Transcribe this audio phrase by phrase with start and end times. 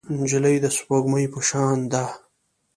[0.19, 2.03] نجلۍ د سپوږمۍ په شان ده.